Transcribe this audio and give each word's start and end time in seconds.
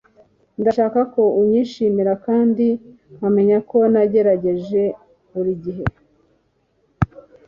ndashaka 0.61 0.99
ko 1.13 1.21
unyishimira 1.41 2.13
kandi 2.25 2.65
nkamenya 3.15 3.57
ko 3.69 3.77
nagerageje 3.91 4.83
buri 5.33 5.53
gihe 5.63 5.83